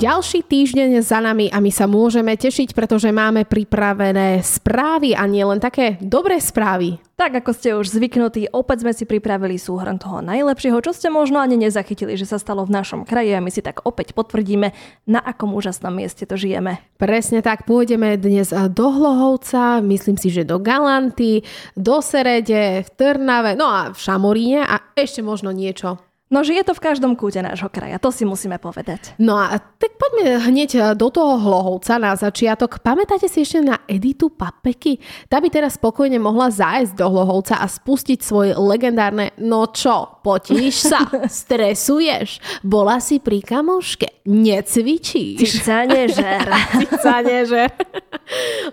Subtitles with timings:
[0.00, 5.44] Ďalší týždeň za nami a my sa môžeme tešiť, pretože máme pripravené správy a nie
[5.44, 6.96] len také dobré správy.
[7.20, 11.36] Tak ako ste už zvyknutí, opäť sme si pripravili súhrn toho najlepšieho, čo ste možno
[11.36, 14.72] ani nezachytili, že sa stalo v našom kraji a my si tak opäť potvrdíme,
[15.04, 16.80] na akom úžasnom mieste to žijeme.
[16.96, 21.44] Presne tak, pôjdeme dnes do Hlohovca, myslím si, že do Galanty,
[21.76, 26.62] do Serede, v Trnave, no a v Šamoríne a ešte možno niečo No, že je
[26.62, 29.18] to v každom kúte nášho kraja, to si musíme povedať.
[29.18, 32.78] No a tak poďme hneď do toho Hlohovca na začiatok.
[32.78, 35.02] Pamätáte si ešte na Editu Papeky?
[35.26, 40.94] Tá by teraz spokojne mohla zájsť do Hlohovca a spustiť svoje legendárne No čo, potíš
[40.94, 41.02] sa?
[41.42, 42.38] Stresuješ?
[42.62, 44.19] Bola si pri kamoške?
[44.28, 45.40] Necvičíš?
[45.40, 46.44] Cica nežer.
[46.80, 47.70] Cica nežer.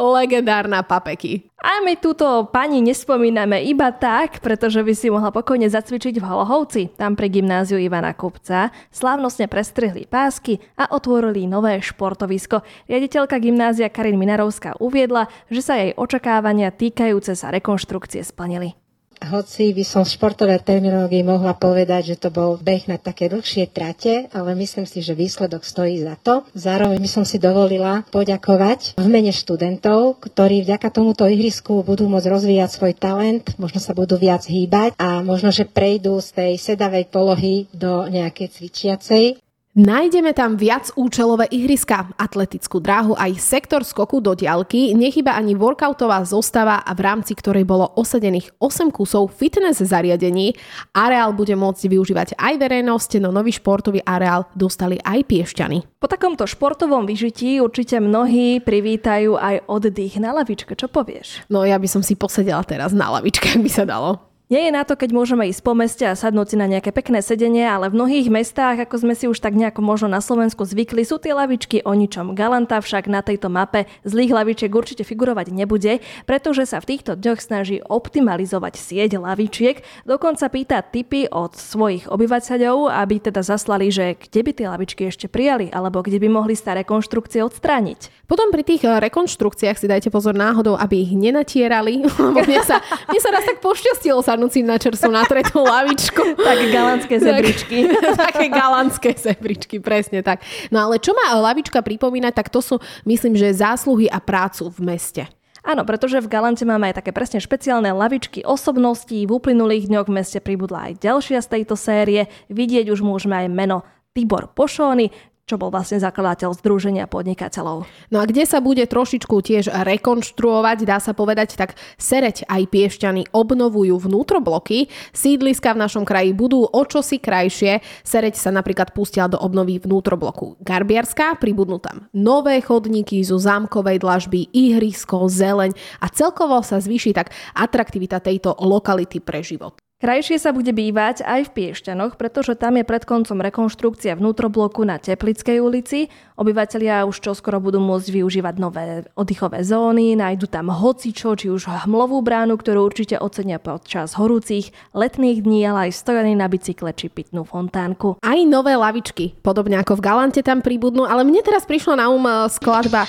[0.00, 1.46] Legendárna Papeky.
[1.64, 6.82] A my túto pani nespomíname iba tak, pretože by si mohla pokojne zacvičiť v Holohovci.
[7.00, 12.60] Tam pri gymnáziu Ivana Kupca slávnostne prestrihli pásky a otvorili nové športovisko.
[12.84, 18.83] Riaditeľka gymnázia Karin Minarovská uviedla, že sa jej očakávania týkajúce sa rekonštrukcie splnili
[19.28, 23.68] hoci by som v športovej terminológii mohla povedať, že to bol beh na také dlhšie
[23.68, 26.48] trate, ale myslím si, že výsledok stojí za to.
[26.56, 32.30] Zároveň by som si dovolila poďakovať v mene študentov, ktorí vďaka tomuto ihrisku budú môcť
[32.32, 37.12] rozvíjať svoj talent, možno sa budú viac hýbať a možno, že prejdú z tej sedavej
[37.12, 39.43] polohy do nejakej cvičiacej.
[39.74, 46.22] Nájdeme tam viac účelové ihriska, atletickú dráhu aj sektor skoku do diaľky, nechyba ani workoutová
[46.22, 50.54] zostava v rámci ktorej bolo osadených 8 kusov fitness zariadení.
[50.94, 55.98] Areál bude môcť využívať aj verejnosť, no nový športový areál dostali aj piešťany.
[55.98, 60.78] Po takomto športovom vyžití určite mnohí privítajú aj oddych na lavičke.
[60.78, 61.50] Čo povieš?
[61.50, 64.33] No ja by som si posedela teraz na lavičke, ak by sa dalo.
[64.52, 67.24] Nie je na to, keď môžeme ísť po meste a sadnúť si na nejaké pekné
[67.24, 71.00] sedenie, ale v mnohých mestách, ako sme si už tak nejako možno na Slovensku zvykli,
[71.00, 72.36] sú tie lavičky o ničom.
[72.36, 77.40] Galanta však na tejto mape zlých lavičiek určite figurovať nebude, pretože sa v týchto dňoch
[77.40, 84.44] snaží optimalizovať sieť lavičiek, dokonca pýta tipy od svojich obyvateľov, aby teda zaslali, že kde
[84.44, 88.28] by tie lavičky ešte prijali, alebo kde by mohli staré konštrukcie odstrániť.
[88.28, 92.84] Potom pri tých eh, rekonštrukciách si dajte pozor náhodou, aby ich nenatierali, lebo mne sa,
[93.08, 96.34] mne sa raz tak pošťastilo sa sadnúť si na čerstvú natretú lavičku.
[96.34, 97.86] tak galantské zebričky.
[98.26, 100.42] Také galantské zebričky, presne tak.
[100.74, 104.80] No ale čo má lavička pripomínať, tak to sú, myslím, že zásluhy a prácu v
[104.82, 105.22] meste.
[105.64, 109.24] Áno, pretože v Galante máme aj také presne špeciálne lavičky osobností.
[109.24, 112.28] V uplynulých dňoch v meste pribudla aj ďalšia z tejto série.
[112.52, 113.80] Vidieť už môžeme aj meno
[114.12, 115.08] Tibor Pošóny,
[115.44, 117.84] čo bol vlastne zakladateľ Združenia podnikateľov.
[118.08, 123.28] No a kde sa bude trošičku tiež rekonštruovať, dá sa povedať, tak Sereď aj Piešťany
[123.30, 124.88] obnovujú vnútrobloky.
[125.12, 127.84] Sídliska v našom kraji budú o čosi krajšie.
[128.00, 134.48] Sereď sa napríklad pustia do obnovy vnútrobloku Garbiarská, pribudnú tam nové chodníky zo zámkovej dlažby,
[134.48, 139.76] ihrisko, zeleň a celkovo sa zvýši tak atraktivita tejto lokality pre život.
[140.04, 145.00] Krajšie sa bude bývať aj v Piešťanoch, pretože tam je pred koncom rekonštrukcia vnútrobloku na
[145.00, 146.12] Teplickej ulici.
[146.36, 152.20] Obyvatelia už čoskoro budú môcť využívať nové oddychové zóny, nájdu tam hocičo, či už hmlovú
[152.20, 157.48] bránu, ktorú určite ocenia počas horúcich letných dní, ale aj stojany na bicykle či pitnú
[157.48, 158.20] fontánku.
[158.20, 162.28] Aj nové lavičky, podobne ako v Galante tam pribudnú, ale mne teraz prišla na um
[162.28, 163.08] eh, skladba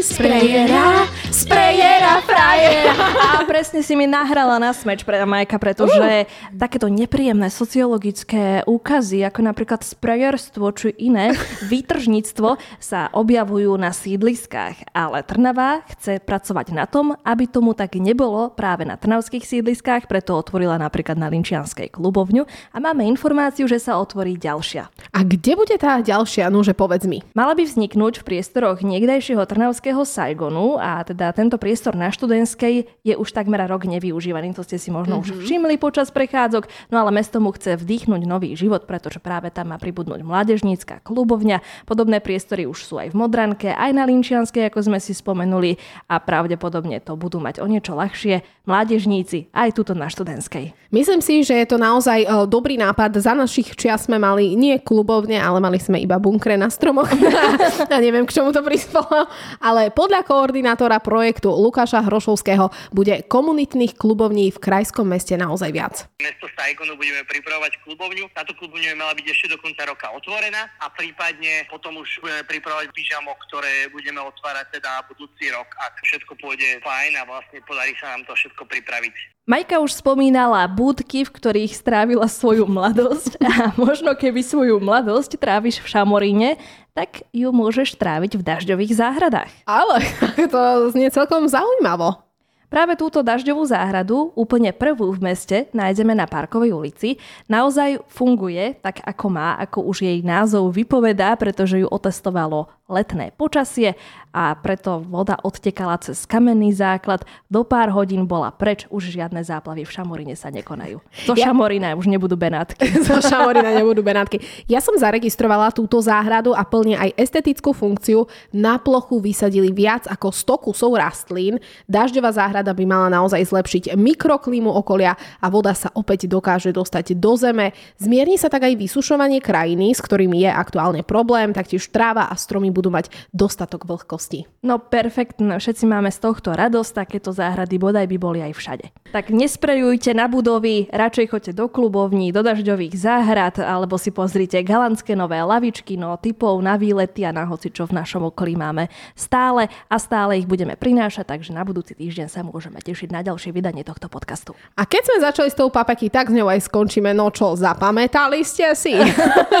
[0.00, 2.94] sprejera, sprejera, frajera.
[3.18, 6.58] A presne si mi nahrala na smeč pre Majka, preto pretože uh.
[6.60, 11.32] takéto nepríjemné sociologické úkazy, ako napríklad sprejerstvo či iné
[11.72, 14.92] výtržníctvo sa objavujú na sídliskách.
[14.92, 20.36] Ale Trnava chce pracovať na tom, aby tomu tak nebolo práve na trnavských sídliskách, preto
[20.36, 24.88] otvorila napríklad na Linčianskej klubovňu a máme informáciu, že sa otvorí ďalšia.
[25.16, 27.24] A kde bude tá ďalšia, no že povedz mi?
[27.32, 32.74] Mala by vzniknúť v priestoroch niekdejšieho trnavského Saigonu a teda tento priestor na študentskej
[33.06, 35.30] je už takmer rok nevyužívaný, to ste si možno mm-hmm.
[35.30, 35.40] už mhm.
[35.46, 39.68] všimli všimli počas prechádzok, no ale mesto mu chce vdýchnuť nový život, pretože práve tam
[39.68, 41.84] má pribudnúť mládežnícka klubovňa.
[41.84, 45.76] Podobné priestory už sú aj v Modranke, aj na Linčianskej, ako sme si spomenuli
[46.08, 50.72] a pravdepodobne to budú mať o niečo ľahšie mládežníci aj tuto na študentskej.
[50.90, 53.20] Myslím si, že je to naozaj uh, dobrý nápad.
[53.20, 57.06] Za našich čias sme mali nie klubovne, ale mali sme iba bunkre na stromoch.
[57.94, 59.28] a neviem, k čomu to prispelo.
[59.62, 66.06] Ale podľa koordinátora projektu Lukáša Hrošovského bude komunitných klubovní v krajskom meste na naozaj viac.
[66.22, 68.30] Mesto Saigonu budeme pripravovať klubovňu.
[68.30, 72.94] Táto klubovňa mala byť ešte do konca roka otvorená a prípadne potom už budeme pripravovať
[72.94, 78.14] pyžamo, ktoré budeme otvárať teda budúci rok, ak všetko pôjde fajn a vlastne podarí sa
[78.14, 79.14] nám to všetko pripraviť.
[79.50, 85.82] Majka už spomínala budky, v ktorých strávila svoju mladosť a možno keby svoju mladosť tráviš
[85.82, 86.50] v Šamoríne,
[86.94, 89.50] tak ju môžeš tráviť v dažďových záhradách.
[89.66, 90.06] Ale
[90.54, 92.29] to znie celkom zaujímavo.
[92.70, 97.18] Práve túto dažďovú záhradu, úplne prvú v meste, nájdeme na Parkovej ulici.
[97.50, 103.98] Naozaj funguje tak, ako má, ako už jej názov vypovedá, pretože ju otestovalo letné počasie
[104.30, 107.26] a preto voda odtekala cez kamenný základ.
[107.50, 111.02] Do pár hodín bola preč, už žiadne záplavy v Šamorine sa nekonajú.
[111.26, 111.50] Zo ja...
[111.50, 112.78] Šamorina už nebudú benátky.
[113.06, 114.38] Zo Šamorina nebudú benátky.
[114.70, 118.30] Ja som zaregistrovala túto záhradu a plne aj estetickú funkciu.
[118.54, 121.58] Na plochu vysadili viac ako 100 kusov rastlín.
[121.90, 127.32] Dažďová záhrada by mala naozaj zlepšiť mikroklímu okolia a voda sa opäť dokáže dostať do
[127.34, 127.72] zeme.
[127.96, 132.68] Zmierni sa tak aj vysušovanie krajiny, s ktorými je aktuálne problém, taktiež tráva a stromy
[132.68, 134.44] budú mať dostatok vlhkosti.
[134.60, 138.86] No perfektné, všetci máme z tohto radosť, takéto záhrady bodaj by boli aj všade.
[139.10, 145.16] Tak nesprejujte na budovy, radšej choďte do klubovní, do dažďových záhrad, alebo si pozrite galantské
[145.16, 149.70] nové lavičky, no typov na výlety a na hoci čo v našom okolí máme stále
[149.88, 153.86] a stále ich budeme prinášať, takže na budúci týždeň sa môžeme tešiť na ďalšie vydanie
[153.86, 154.58] tohto podcastu.
[154.74, 157.14] A keď sme začali s tou papaky, tak s ňou aj skončíme.
[157.14, 158.98] No čo, zapamätali ste si?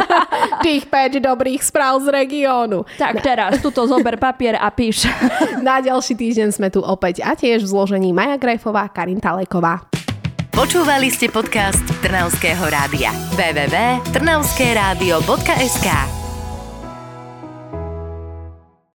[0.66, 2.82] Tých 5 dobrých správ z regiónu.
[2.98, 5.06] Tak teraz, tuto zober papier a píš.
[5.66, 9.86] Na ďalší týždeň sme tu opäť a tiež v zložení Maja Grajfová, Karin Taleková.
[10.50, 13.14] Počúvali ste podcast Trnavského rádia.
[13.38, 16.19] www.trnavskeradio.sk